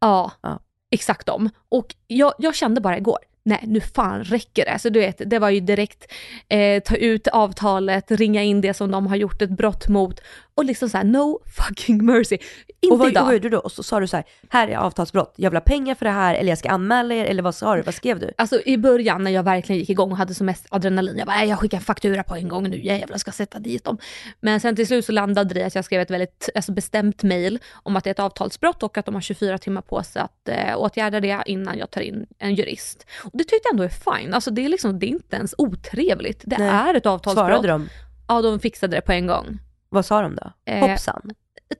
[0.00, 0.60] Ja, Ja.
[0.90, 1.50] exakt dem.
[1.68, 4.78] Och jag, jag kände bara igår, nej nu fan räcker det.
[4.78, 6.12] Så du vet, det var ju direkt
[6.48, 10.20] eh, ta ut avtalet, ringa in det som de har gjort ett brott mot
[10.56, 12.38] och liksom såhär no fucking mercy.
[12.80, 13.20] Inte och vad, idag.
[13.22, 13.58] och vad gjorde du då?
[13.58, 16.10] Och så sa du så här, här är avtalsbrott, jag vill ha pengar för det
[16.12, 17.82] här, eller jag ska anmäla er, eller vad sa du?
[17.82, 18.32] Vad skrev du?
[18.38, 21.36] Alltså i början när jag verkligen gick igång och hade som mest adrenalin, jag bara
[21.36, 23.98] "Nej, jag skickar faktura på en gång nu, jävlar ska sätta dit dem.
[24.40, 27.22] Men sen till slut så landade det i att jag skrev ett väldigt alltså, bestämt
[27.22, 30.22] mail om att det är ett avtalsbrott och att de har 24 timmar på sig
[30.22, 33.06] att eh, åtgärda det innan jag tar in en jurist.
[33.24, 35.54] Och det tyckte jag ändå är fine, alltså det är liksom, det är inte ens
[35.58, 36.42] otrevligt.
[36.46, 36.68] Det Nej.
[36.68, 37.46] är ett avtalsbrott.
[37.46, 37.88] Svarade de?
[38.28, 39.58] Ja, de fixade det på en gång.
[39.88, 40.52] Vad sa de då?
[40.66, 41.30] Eh, Hoppsan.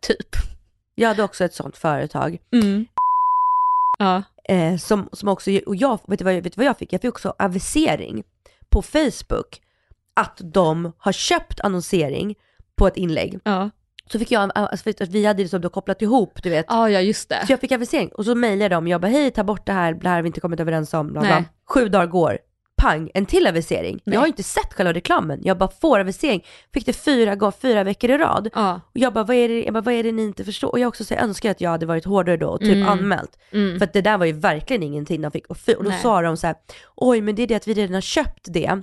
[0.00, 0.28] Typ.
[0.94, 2.38] Jag hade också ett sånt företag.
[2.52, 2.86] Mm.
[3.98, 4.22] Ja.
[4.48, 6.92] Eh, som, som också, och jag, vet du, vad, vet du vad jag fick?
[6.92, 8.24] Jag fick också avisering
[8.70, 9.60] på Facebook
[10.16, 12.34] att de har köpt annonsering
[12.76, 13.38] på ett inlägg.
[13.44, 13.70] Ja.
[14.12, 16.66] Så fick jag, alltså, att vi hade liksom då kopplat ihop, du vet.
[16.68, 17.46] ja, ja just det.
[17.46, 19.72] Så jag fick avisering och så mejlade jag dem, jag bara hej ta bort det
[19.72, 21.44] här, det här har vi inte kommit överens om, bla, bla.
[21.68, 22.38] Sju dagar går,
[22.84, 24.00] pang, en till avisering.
[24.04, 24.14] Nej.
[24.14, 26.44] Jag har inte sett själva reklamen, jag bara får avisering.
[26.74, 28.50] Fick det fyra, gånger, fyra veckor i rad.
[28.54, 28.80] Ja.
[28.84, 30.68] Och jag bara, vad är det, jag bara, vad är det ni inte förstår?
[30.68, 32.88] Och jag också så jag önskar att jag hade varit hårdare då och typ Mm.
[32.88, 33.38] anmält.
[33.52, 33.78] Mm.
[33.78, 35.46] För att det där var ju verkligen ingenting de fick.
[35.46, 36.00] Och, fy, och då Nej.
[36.02, 36.56] sa de så här,
[36.96, 38.82] oj men det är det att vi redan har köpt det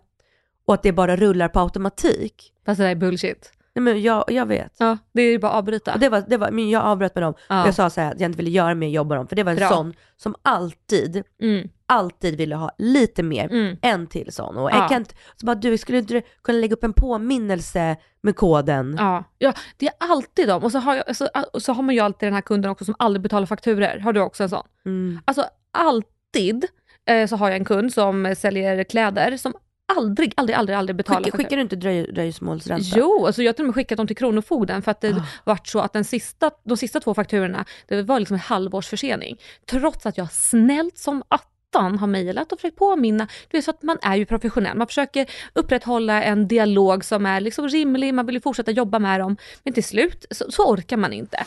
[0.66, 2.54] och att det bara rullar på automatik.
[2.66, 3.52] Fast det där är bullshit.
[3.76, 4.74] Nej men jag, jag vet.
[4.78, 5.94] Ja, det är ju bara att avbryta.
[5.94, 7.66] Och det var, det var, men jag avbröt med dem Ja.
[7.66, 9.28] jag sa så här att jag inte ville göra mer jobb med dem.
[9.28, 9.70] För det var en Bra.
[9.70, 11.70] sån som alltid, Mm.
[11.86, 13.46] alltid ville ha lite mer.
[13.52, 13.78] Mm.
[13.82, 14.58] En till sån.
[14.58, 14.76] Och Ja.
[14.78, 18.96] jag kan inte, så bara du skulle inte kunna lägga upp en påminnelse med koden?
[19.00, 20.64] Ja, ja, det är alltid de.
[20.64, 21.28] Och så har, jag, så,
[21.60, 24.00] så har man ju alltid den här kunden också som aldrig betalar fakturer.
[24.00, 24.66] Har du också en sån?
[24.86, 25.20] Mm.
[25.26, 26.66] Alltså alltid
[27.10, 29.54] eh, så har jag en kund som säljer kläder som
[29.98, 31.44] aldrig, aldrig, aldrig, aldrig betalar Skicka, fakturor.
[31.46, 32.86] skickar du inte dröj, dröjsmålsränta?
[32.98, 35.24] Jo, alltså jag har till och med skickat dem till Kronofogden för att det Ah.
[35.44, 39.38] vart så att den sista, de sista två fakturorna, det var liksom en halvårs försening.
[39.70, 43.28] Trots att jag snällt som attan har mejlat och försökt påminna.
[43.52, 44.78] Du vet, så att man är ju professionell.
[44.78, 49.20] Man försöker upprätthålla en dialog som är liksom rimlig, man vill ju fortsätta jobba med
[49.20, 49.38] dem.
[49.64, 51.46] Men till slut så, så orkar man inte.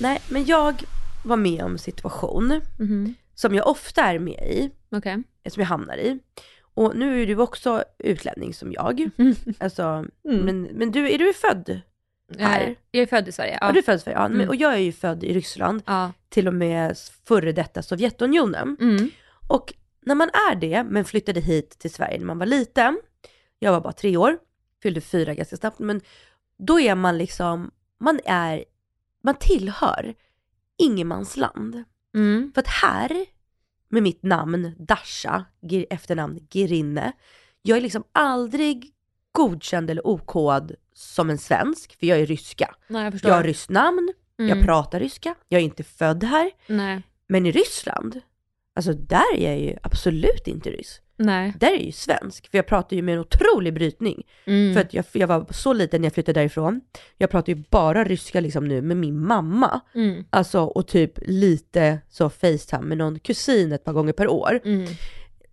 [0.00, 0.82] Nej, men jag
[1.24, 3.14] var med om situation Mhm.
[3.34, 5.22] som jag ofta är med i, Okej.
[5.48, 6.18] som jag hamnar i.
[6.74, 9.10] Och nu är du också utlänning som jag.
[9.58, 9.82] Alltså,
[10.24, 10.40] Mm.
[10.44, 11.80] men, men du, är du född
[12.38, 12.66] här?
[12.66, 13.58] Eh, Jag är född i Sverige.
[13.60, 13.72] Ja, Ja.
[13.72, 14.18] du är född i Sverige.
[14.18, 14.48] Ja, Mm.
[14.48, 16.12] och jag är ju född i Ryssland, ja.
[16.28, 18.76] till och med före detta Sovjetunionen.
[18.80, 19.10] Mm.
[19.48, 23.00] Och när man är det, men flyttade hit till Sverige när man var liten,
[23.58, 24.38] jag var bara tre år,
[24.82, 26.00] fyllde fyra ganska snabbt, men
[26.58, 28.64] då är man liksom, man är,
[29.22, 30.14] man tillhör
[30.82, 31.84] ingenmansland.
[32.14, 32.52] Mm.
[32.54, 33.26] För att här,
[33.88, 35.44] med mitt namn Dasha,
[35.90, 37.12] efternamn Girinne,
[37.62, 38.90] jag är liksom aldrig
[39.32, 42.74] godkänd eller okod som en svensk, för jag är ryska.
[42.88, 43.20] Nej, jag.
[43.22, 44.64] Jag har ryskt namn, jag Mm.
[44.64, 46.50] pratar ryska, jag är inte född här.
[46.66, 47.02] Nej.
[47.26, 48.20] Men i Ryssland,
[48.74, 51.00] alltså där är jag ju absolut inte ryss.
[51.24, 51.54] Nej.
[51.60, 54.22] Där är jag ju svensk, för jag pratar ju med en otrolig brytning.
[54.44, 54.74] Mm.
[54.74, 56.80] För att jag, jag var så liten när jag flyttade därifrån.
[57.18, 59.80] Jag pratar ju bara ryska liksom nu med min mamma.
[59.94, 60.24] Mm.
[60.30, 64.60] Alltså och typ lite så Facetime med någon kusin ett par gånger per år.
[64.64, 64.86] Mm.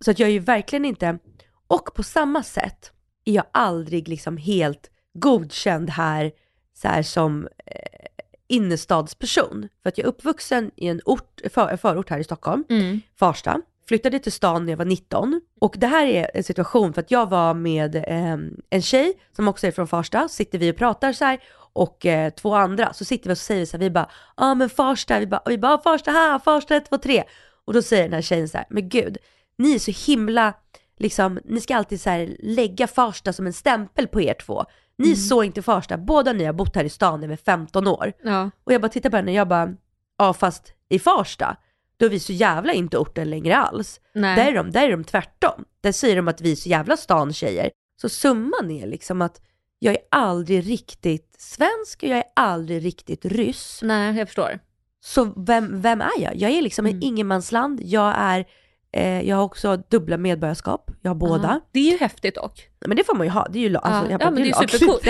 [0.00, 1.18] Så att jag är ju verkligen inte,
[1.66, 2.92] och på samma sätt
[3.24, 6.32] är jag aldrig liksom helt godkänd här
[6.74, 8.06] så här som eh,
[8.48, 9.68] innerstadsperson.
[9.82, 13.00] För att jag är uppvuxen i en ort, för, förort här i Stockholm, Mm.
[13.18, 13.60] Farsta.
[13.90, 15.40] Flyttade till stan när jag var 19.
[15.60, 18.36] Och det här är en situation för att jag var med eh,
[18.70, 21.38] en tjej som också är från Farsta, sitter vi och pratar så här
[21.72, 24.50] och eh, två andra, så sitter vi och så säger så här, vi bara, ja
[24.50, 27.24] ah, men Farsta, vi bara, vi bara "Ah, Farsta här, Farsta 1, 2, 3.
[27.64, 29.16] Och då säger den här tjejen så här, men gud,
[29.58, 30.54] ni är så himla,
[30.98, 34.64] liksom, ni ska alltid så här lägga Farsta som en stämpel på er två.
[34.98, 38.12] Ni är så inte Farsta, båda ni har bott här i stan över 15 år.
[38.22, 38.50] Ja.
[38.64, 39.74] Och jag bara tittar på henne och jag bara,
[40.18, 41.56] ja fast i Farsta,
[42.00, 44.00] då är vi så jävla inte orten längre alls.
[44.14, 44.36] Nej.
[44.36, 45.64] Där är, de, där är de tvärtom.
[45.80, 47.70] Där säger de att vi är så jävla stan tjejer.
[48.00, 49.40] Så summan är liksom att
[49.78, 53.80] jag är aldrig riktigt svensk och jag är aldrig riktigt ryss.
[53.82, 54.58] Nej, jag förstår.
[55.04, 56.36] Så vem, vem är jag?
[56.36, 56.96] Jag är liksom Mm.
[56.96, 57.80] en ingenmansland.
[57.82, 58.44] Jag är,
[58.92, 60.90] eh, jag har också dubbla medborgarskap.
[61.02, 61.42] Jag har båda.
[61.48, 61.68] Ja.
[61.72, 62.68] Det är ju häftigt dock.
[62.86, 63.46] Men det får man ju ha.
[63.50, 64.18] Det är ju la- alltså, Ja.
[64.30, 64.70] men det är lagligt.
[64.70, 65.06] supercoolt.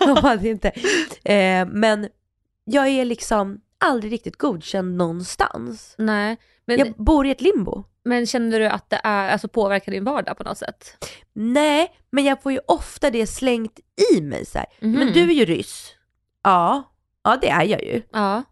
[0.00, 0.38] Ja.
[0.48, 0.68] Inte.
[1.34, 2.08] Eh, men
[2.64, 5.94] jag är liksom aldrig riktigt godkänd någonstans.
[5.98, 6.36] Nej.
[6.66, 7.84] Men, Jag bor i ett limbo.
[8.04, 11.06] men känner du att det är, alltså påverkar din vardag på något sätt?
[11.32, 13.80] Nej, men jag får ju ofta det slängt
[14.14, 14.66] i mig så här.
[14.80, 14.92] Mhm.
[14.92, 15.94] Men du är ju ryss.
[16.42, 16.92] Ja,
[17.24, 18.02] ja det är jag ju.
[18.12, 18.42] Ja.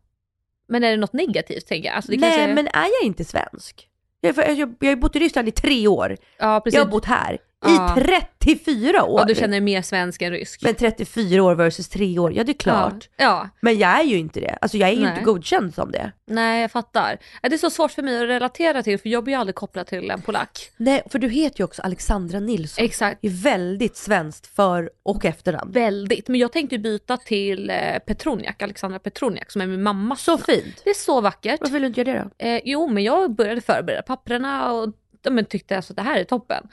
[0.68, 1.96] Men är det något negativt tänker jag?
[1.96, 2.54] Alltså, Nej, kanske...
[2.54, 3.88] men är jag inte svensk?
[4.20, 6.16] Jag, jag, jag, jag har bott i Ryssland i tre år.
[6.38, 6.76] ja, precis.
[6.78, 7.98] Jag har bott här Ja.
[7.98, 8.04] i
[8.38, 9.20] 34 år.
[9.20, 10.62] Ja, du känner dig mer svensk än rysk.
[10.62, 13.08] Men 34 år versus tre år, ja det är klart.
[13.16, 13.24] Ja.
[13.24, 13.48] ja.
[13.60, 14.58] Men jag är ju inte det.
[14.60, 15.10] Alltså jag är ju Nej.
[15.10, 16.12] inte godkänd som det.
[16.26, 17.18] Nej, jag fattar.
[17.42, 19.86] Det är så svårt för mig att relatera till för jag blir ju aldrig kopplad
[19.86, 20.70] till en polack.
[20.76, 22.84] Nej, för du heter ju också Alexandra Nilsson.
[22.84, 23.18] Exakt.
[23.22, 25.72] Det är väldigt svenskt för och efternamn.
[25.72, 26.28] Väldigt.
[26.28, 30.80] Men jag tänkte byta till eh, Petroniak, Alexandra Petroniak som är min mammas Så fint.
[30.84, 31.60] Det är så vackert.
[31.60, 32.46] Varför vill du inte göra det då?
[32.46, 34.92] Eh, jo, men jag började förbereda papperna och
[35.30, 36.68] men tyckte alltså att det här är toppen.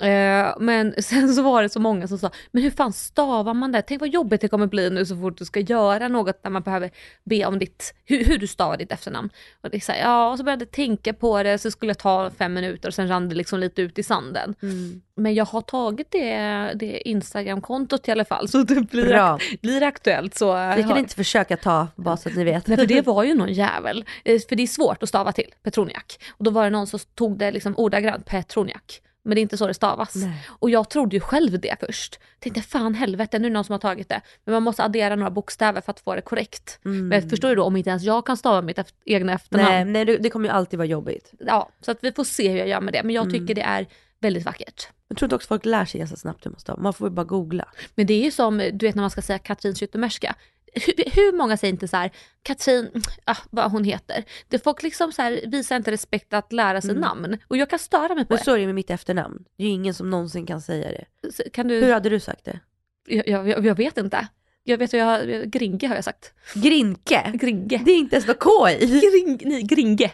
[0.00, 3.72] Eh, men sen så var det så många som sa, men hur fan stavar man
[3.72, 3.82] det?
[3.82, 6.62] Tänk vad jobbigt det kommer bli nu så fort du ska göra något där man
[6.62, 6.90] behöver
[7.24, 9.30] be om ditt, hur, hur du stavar ditt efternamn.
[9.60, 11.98] Och det så här, ja, och så började jag tänka på det, så skulle jag
[11.98, 14.54] ta fem minuter och sen rann det liksom lite ut i sanden.
[15.14, 16.36] Men jag har tagit det,
[16.74, 19.38] det Instagram-kontot i alla fall, så det blir, Bra.
[19.62, 20.34] blir aktuellt.
[20.38, 22.66] Så, Vi kan inte försöka ta, bara så att ni vet.
[22.66, 24.04] Nej, för det var ju någon jävel.
[24.24, 26.20] Eh, För det är svårt att stava till, Petroniak.
[26.30, 29.00] Och då var det någon som tog det liksom ordagrant, Petroniak.
[29.22, 30.14] Men det är inte så det stavas.
[30.14, 30.46] Nej.
[30.48, 32.18] Och jag trodde ju själv det först.
[32.38, 34.20] Tänkte fan helvete, nu är det någon som har tagit det.
[34.44, 36.78] Men man måste addera några bokstäver för att få det korrekt.
[36.82, 39.68] Men förstår du då, om inte ens jag kan stava mitt eft- egna efternamn.
[39.92, 41.32] Nej, nej det, kommer ju alltid vara jobbigt.
[41.38, 43.02] Ja, så att vi får se hur jag gör med det.
[43.02, 43.86] Men jag tycker det är
[44.20, 44.88] väldigt vackert.
[45.08, 46.80] Jag tror inte också folk lär sig ganska snabbt hur man stavar.
[46.82, 47.68] Man får ju bara googla.
[47.94, 50.34] Men det är ju som, du vet när man ska säga Katrin Zytomierska.
[50.74, 52.10] Hur, hur många säger inte så här,
[52.42, 52.90] Katrin,
[53.24, 54.24] ah, vad hon heter.
[54.48, 57.38] Det folk liksom så här, visar inte respekt att lära sig namn.
[57.48, 58.44] Och jag kan störa mig på Men det.
[58.44, 59.44] så är det med mitt efternamn.
[59.58, 61.32] Det är ju ingen som någonsin kan säga det.
[61.32, 62.60] Så Kan du, Hur hade du sagt det?
[63.06, 64.28] jag, jag, jag vet inte.
[64.64, 66.32] Jag vet hur jag har, Gringe har jag sagt.
[66.54, 67.32] Grinke?
[67.34, 67.82] Gringe.
[67.84, 68.86] Det är inte ens något K i.
[68.86, 70.12] Gring, nej, Gringe.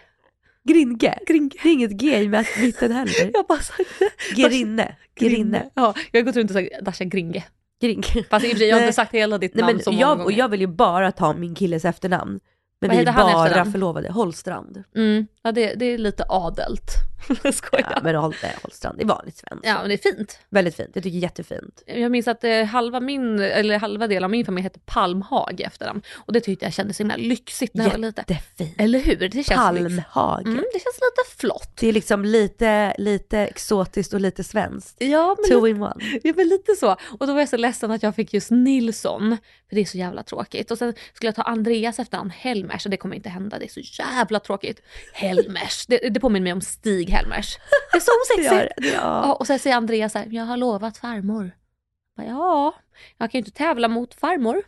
[0.65, 1.19] Grinke?
[1.27, 1.51] Gringe.
[1.63, 2.29] Det är inget G i
[2.61, 3.31] mitten heller.
[3.35, 4.11] Jag bara sagt det.
[4.43, 4.97] Gerinne.
[5.21, 5.71] Gerinne.
[5.75, 7.45] Ja, jag har gått runt och sagt Dasha Gringe.
[7.81, 8.25] Grinke.
[8.31, 9.91] Fast i och för sig, jag har inte sagt hela ditt Nej, namn men så
[9.93, 10.39] många jag, och gånger.
[10.39, 12.41] jag vill ju bara ta min killes efternamn.
[12.81, 13.73] Men Vad vi är heter han i bara efternamn?
[13.73, 14.13] förlovade.
[14.13, 14.83] Holstrand.
[14.97, 16.91] Mm, ja, det, det är lite adelt.
[17.43, 17.93] Jag skojar.
[17.95, 19.67] Ja, men Holstrand, det är vanligt svenskt.
[19.67, 20.39] Ja, men det är fint.
[20.49, 21.83] Väldigt fint, jag tycker jättefint.
[21.87, 25.87] Jag minns att eh, halva, min, eller halva del av min familj hette Palmhag efter
[25.87, 26.03] dem.
[26.15, 28.25] Och det tyckte jag kändes så himla lyxigt när jag var liten.
[28.29, 28.75] Jättefint.
[28.81, 29.17] Eller hur?
[29.17, 29.55] Det känns lyx.
[29.55, 30.47] Palmhage.
[30.47, 31.77] Mm, det känns lite flott.
[31.81, 34.97] Det är liksom lite, lite exotiskt och lite svenskt.
[34.99, 36.21] Ja men, Two lite, in one.
[36.23, 36.97] ja, men lite så.
[37.19, 39.37] Och då var jag så ledsen att jag fick just Nilsson.
[39.69, 40.71] För det är så jävla tråkigt.
[40.71, 43.59] Och sen skulle jag ta Andreas efternamn Helmers och det kommer inte hända.
[43.59, 44.83] Det är så jävla tråkigt.
[45.13, 45.87] Helmers.
[45.87, 47.59] Det, det påminner mig om Stig Helmers.
[47.93, 48.11] Det är så
[48.47, 48.95] osexigt.
[48.95, 51.51] Ja, och sen säger Andreas så här, jag har lovat farmor.
[52.17, 52.75] Jag bara, Ja,
[53.19, 54.63] jag kan ju inte tävla mot farmor.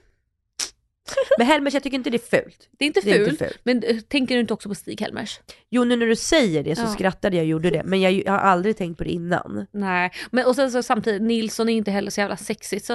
[1.38, 2.68] Men Helmers, jag tycker inte det är fult.
[2.78, 3.28] Det är inte Det är fult.
[3.32, 3.60] inte fult.
[3.62, 5.40] Men eh, tänker du inte också på Stig Helmers?
[5.70, 6.86] Jo, nu när du säger det så Ja.
[6.86, 9.66] skrattade jag och gjorde det, men jag, jag har aldrig tänkt på det innan.
[9.70, 12.92] Nej, men och sen så samtidigt, Nilsson är inte heller så jävla sexigt så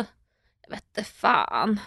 [0.68, 1.80] jag vet inte fan.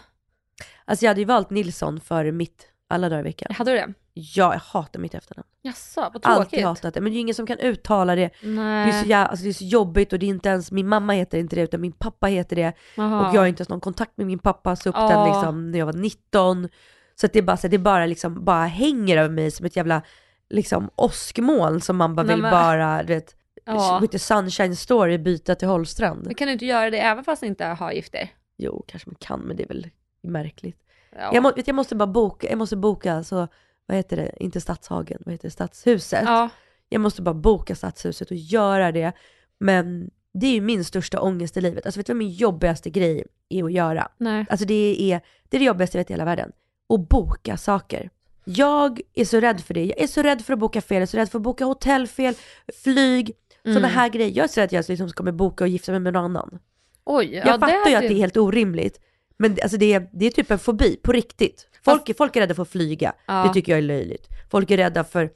[0.84, 3.54] Alltså jag hade ju valt Nilsson för mitt alla dagar i veckan.
[3.54, 3.92] Hade du det?
[4.14, 5.46] Ja, jag hatar mitt efternamn.
[5.62, 6.26] Jaså, vad tråkigt.
[6.26, 8.30] Alltid hatat det, men det är ingen som kan uttala det.
[8.40, 8.88] Det Nej.
[8.88, 11.12] är, så jä- alltså det är så jobbigt och det är inte ens, min mamma
[11.12, 12.72] heter inte det utan min pappa heter det.
[12.96, 13.28] Jaha.
[13.28, 15.08] Och jag har inte ens någon kontakt med min pappa, så upp Ja.
[15.08, 16.68] den liksom när jag var 19.
[17.14, 19.76] Så att det är bara, så det bara liksom bara hänger över mig som ett
[19.76, 20.02] jävla
[20.50, 24.02] liksom åskmoln som man bara Nej, vill men- bara, du vet, Ja.
[24.12, 26.26] the sunshine story byta till Holstrand.
[26.26, 28.28] Men kan du inte göra det även fast ni inte har gifter?
[28.58, 29.86] Jo, kanske man kan men det är väl
[30.26, 30.78] märkligt.
[31.18, 31.30] Ja.
[31.34, 33.48] Jag, må, jag måste bara boka, jag måste boka så,
[33.86, 36.22] vad heter det, inte Stadshagen, vad heter det, Stadshuset.
[36.24, 36.48] ja.
[36.88, 39.12] Jag måste bara boka Stadshuset och göra det.
[39.58, 41.86] Men det är ju min största ångest i livet.
[41.86, 44.08] Alltså vet du vad min jobbigaste grej är att göra?
[44.18, 44.46] Nej.
[44.50, 46.52] Alltså det är det, är det jobbigaste jag vet i hela världen.
[46.94, 48.10] Att boka saker.
[48.44, 49.84] Jag är så rädd för det.
[49.84, 51.64] Jag är så rädd för att boka fel, jag är så rädd för att boka
[51.64, 52.34] hotellfel,
[52.82, 53.90] flyg, sådana Mm.
[53.90, 54.32] här grejer.
[54.36, 56.58] Jag är så rädd att jag liksom kommer boka och gifta mig med någon annan.
[57.04, 59.00] Oj, ja, Jag fattar ju att det är helt orimligt.
[59.38, 61.66] Men det- alltså det, är, det är typ en fobi, på riktigt.
[61.84, 63.44] Folk, är- folk är rädda för att flyga, Ja.
[63.46, 64.26] det tycker jag är löjligt.
[64.50, 65.30] Folk är rädda för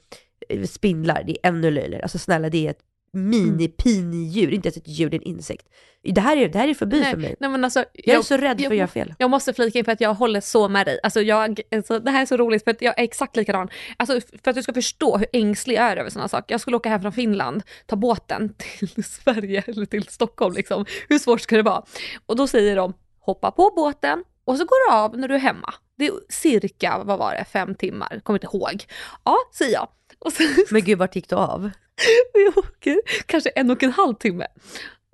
[0.49, 2.03] eh, spindlar, det är ännu löjligare.
[2.03, 2.79] Alltså snälla, det är ett
[3.13, 5.67] mini-pini-djur, inte ens ett djur, det är en insekt.
[6.03, 7.25] Det här är, det här är fobi för mig.
[7.27, 9.13] Nej, nej men alltså, Jag är så rädd för att göra fel.
[9.17, 10.99] Jag måste flika in för att jag håller så med dig.
[11.03, 13.69] Alltså jag, alltså det här är så roligt för att jag är exakt likadan.
[13.97, 16.53] Alltså för att du ska förstå hur ängslig jag är över sådana saker.
[16.53, 20.85] Jag skulle åka hem från Finland, ta båten till Sverige eller till Stockholm liksom.
[21.09, 21.83] Hur svårt ska det vara?
[22.25, 22.93] Och då säger de,
[23.31, 25.73] hoppa på båten och så går du av när du är hemma.
[25.97, 28.21] Det är cirka, vad var det, fem timmar?
[28.23, 28.85] Kommer inte ihåg.
[29.23, 29.87] Ja, säger jag.
[30.33, 31.69] Så, Men gud, vart gick du av?
[32.33, 34.47] vi åker kanske en och en halv timme.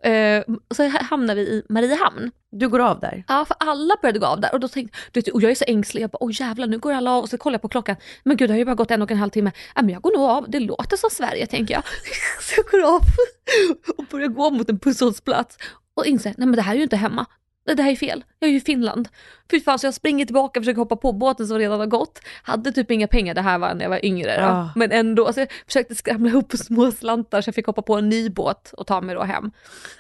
[0.04, 0.44] Eh,
[0.76, 2.32] så hamnar vi i Mariehamn.
[2.52, 3.24] Du går av där?
[3.28, 5.56] Ja, för alla började gå av där och då tänkte du vet, och jag är
[5.56, 6.02] så ängslig.
[6.02, 7.96] Jag bara, åh jävlar nu går alla av och så kollar jag på klockan.
[8.24, 9.52] Men gud det har ju bara gått en och en halv timme.
[9.76, 11.84] Ja, men jag går nog av, det låter som Sverige tänker jag.
[12.42, 13.02] Så jag går av
[13.98, 15.58] och börjar gå mot en busshållplats
[15.94, 17.26] och inser, nej men det här är ju inte hemma.
[17.68, 19.10] Nej, Det här är fel, jag är ju i Finland.
[19.52, 22.20] Fy fan, så jag springer tillbaka och försöker hoppa på båten som redan har gått.
[22.44, 24.42] Hade typ inga pengar, det här var när jag var yngre då.
[24.42, 24.70] Ja.
[24.76, 28.10] Men ändå, så jag försökte skramla ihop små slantar så jag fick hoppa på en
[28.10, 29.52] ny båt och ta mig då hem.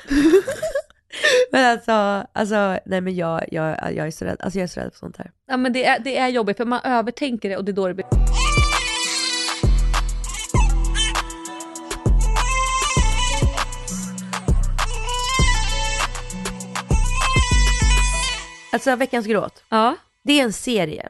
[1.51, 4.79] Men alltså, alltså nej men jag, jag, jag är så rädd, alltså jag är så
[4.79, 5.31] rädd för sånt här.
[5.47, 7.87] Ja men det är, det är jobbigt för man övertänker det och det är då
[7.87, 8.05] det blir...
[18.77, 19.95] Alltså veckans gråt, Ja.
[20.23, 21.09] det är en serie.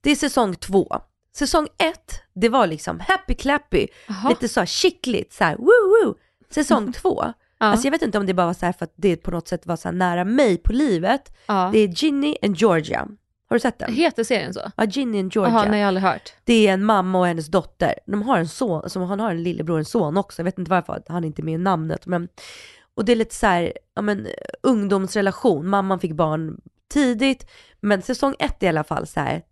[0.00, 1.00] Det är säsong två.
[1.34, 4.28] Säsong ett, det var liksom happy clappy, Jaha.
[4.28, 6.14] lite så här kittligt, så här woo woo.
[6.50, 7.24] Säsong två,
[7.58, 7.66] Ja.
[7.66, 9.48] alltså jag vet inte om det bara var så här för att det på något
[9.48, 11.32] sätt var så här nära mig på livet.
[11.46, 11.70] Ja.
[11.72, 13.08] Det är Ginny and Georgia.
[13.48, 13.92] Har du sett den?
[13.94, 14.60] Heter serien så?
[14.76, 15.52] Ja, Ginny and Georgia.
[15.54, 16.32] Jaha, nej jag har aldrig hört.
[16.44, 17.94] Det är en mamma och hennes dotter.
[18.06, 20.40] De har en son, alltså han har en lillebror och en son också.
[20.40, 22.06] Jag vet inte varför han inte är med i namnet.
[22.06, 22.28] Men,
[22.94, 24.26] och det är lite så här, ja men
[24.62, 25.68] ungdomsrelation.
[25.68, 26.60] Mamman fick barn
[26.92, 27.50] tidigt,
[27.80, 29.42] men säsong ett i alla fall så här,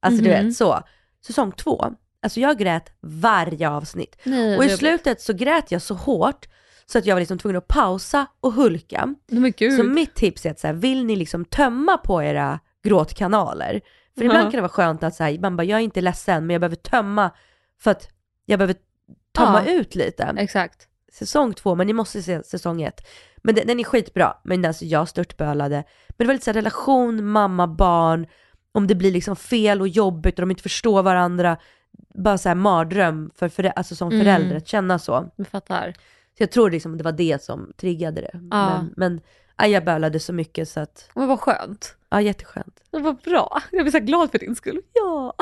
[0.00, 0.46] alltså du Mhm.
[0.46, 0.80] vet så.
[1.26, 1.84] Säsong två,
[2.22, 4.16] alltså jag grät varje avsnitt.
[4.24, 6.48] Nej, Och i slutet så grät jag så hårt
[6.86, 9.14] så att jag var liksom tvungen att pausa och hulka.
[9.56, 9.72] Gud.
[9.76, 13.80] Så mitt tips är att så här, vill ni liksom tömma på era gråtkanaler?
[14.18, 16.54] För ibland kan det vara skönt att säga, man bara, jag är inte ledsen men
[16.54, 17.30] jag behöver tömma
[17.80, 18.08] för att
[18.46, 18.76] jag behöver
[19.36, 19.72] tömma Ja.
[19.72, 20.34] ut lite.
[20.38, 20.87] Exakt.
[21.12, 23.06] Säsong två, men ni måste se säsong ett.
[23.36, 25.76] Men den, den är skitbra, men alltså jag störtbölade.
[26.08, 28.26] Men det var lite så här relation, mamma, barn,
[28.72, 31.56] om det blir liksom fel och jobbigt och de inte förstår varandra.
[32.14, 34.20] Bara så här mardröm för, för, alltså som Mm.
[34.24, 35.30] förälder att känna så.
[35.36, 35.92] Jag fattar.
[36.36, 38.30] Så jag tror liksom det var det som triggade det.
[38.32, 39.20] Men, men
[39.56, 41.96] aj, jag bölade så mycket så att, Men vad skönt.
[42.10, 42.80] ja jätteskönt.
[42.90, 43.62] Det var bra.
[43.70, 44.80] Jag blir så glad för din skull.
[44.92, 45.34] Ja.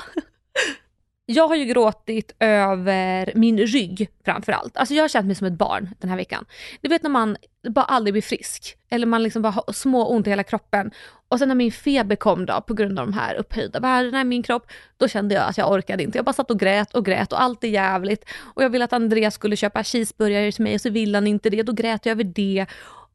[1.29, 4.77] Jag har ju gråtit över min rygg framförallt.
[4.77, 6.45] Alltså jag har känt mig som ett barn den här veckan.
[6.81, 7.37] Du vet när man
[7.69, 8.77] bara aldrig blir frisk.
[8.91, 10.91] Eller man liksom bara har små ont i hela kroppen.
[11.29, 14.25] Och sen när min feber kom då på grund av de här upphöjda värdena i
[14.25, 14.67] min kropp.
[14.97, 16.19] Då kände jag att jag orkade inte.
[16.19, 18.25] Jag bara satt och grät och grät och allt är jävligt.
[18.55, 21.51] Och jag ville att Andreas skulle köpa cheeseburgare till mig och så ville han inte
[21.51, 21.63] det.
[21.63, 22.67] Då grät jag över det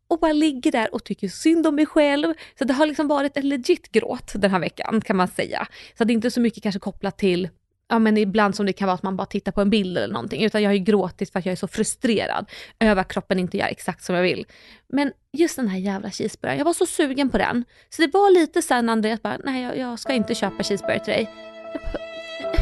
[0.07, 2.33] och bara ligger där och tycker synd om mig själv.
[2.59, 5.67] Så det har liksom varit en legit gråt den här veckan kan man säga.
[5.97, 7.49] Så det är inte så mycket kanske kopplat till
[7.91, 10.13] ja men ibland som det kan vara att man bara tittar på en bild eller
[10.13, 13.39] någonting, utan jag har ju gråtit för att jag är så frustrerad över att kroppen
[13.39, 14.45] inte gör exakt som jag vill.
[14.89, 17.65] Men just den här jävla cheeseburgaren, jag var så sugen på den.
[17.89, 21.13] Så det var lite sen Andreas bara, nej jag, jag ska inte köpa cheeseburgare till
[21.13, 21.29] dig.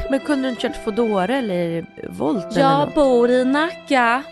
[0.09, 2.95] Men kunde du inte kört Foodora eller Volt eller Jag något?
[2.95, 4.23] bor i Nacka.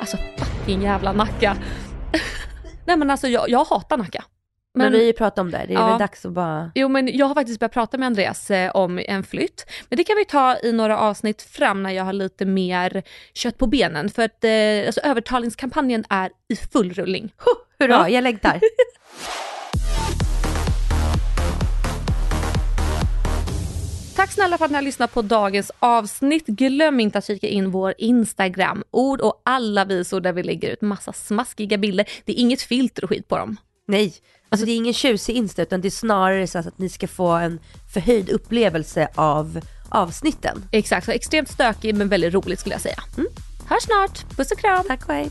[0.00, 1.56] Alltså fucking jävla Nacka.
[2.86, 4.24] nej men alltså jag, jag hatar Nacka.
[4.76, 5.86] Men, vi har ju pratat om det, det är Ja.
[5.86, 6.72] väl dags att bara...
[6.74, 9.66] Jo men jag har faktiskt börjat prata med Andreas eh, om en flytt.
[9.88, 13.02] Men det kan vi ta i några avsnitt fram när jag har lite mer
[13.34, 14.10] kött på benen.
[14.10, 17.32] För att eh, alltså, övertalningskampanjen är i full rullning.
[17.78, 18.08] Hurra, Ja.
[18.08, 18.60] jag längtar.
[24.16, 26.46] Tack snälla för att ni har lyssnat på dagens avsnitt.
[26.46, 30.80] Glöm inte att kika in vår Instagram, ord och alla visor där vi lägger ut
[30.80, 32.06] massa smaskiga bilder.
[32.24, 33.56] Det är inget filter och skit på dem.
[33.86, 34.14] Nej,
[34.54, 37.28] alltså det är ingen tjusig Insta utan det är snarare så att ni ska få
[37.28, 37.60] en
[37.92, 40.64] förhöjd upplevelse av avsnitten.
[40.70, 43.02] Exakt, så extremt stökig men väldigt roligt skulle jag säga.
[43.16, 43.28] Mm.
[43.66, 44.84] Hörs snart, puss och kram!
[44.88, 45.30] Tack och hej.